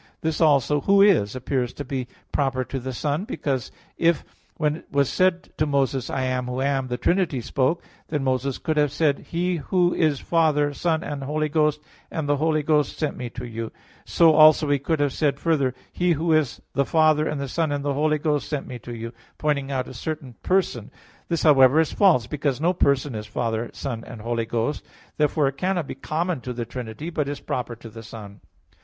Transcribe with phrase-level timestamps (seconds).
[0.21, 4.23] This also, "Who is," appears to be proper to the Son; because if
[4.57, 8.57] when it was said to Moses, "I am Who am," the Trinity spoke, then Moses
[8.57, 12.97] could have said, "He Who is Father, Son, and Holy Ghost, and the Holy Ghost
[12.97, 13.71] sent me to you,"
[14.03, 17.71] so also he could have said further, "He Who is the Father, and the Son,
[17.71, 20.89] and the Holy Ghost sent me to you," pointing out a certain person.
[21.27, 24.83] This, however, is false; because no person is Father, Son and Holy Ghost.
[25.17, 28.41] Therefore it cannot be common to the Trinity, but is proper to the Son.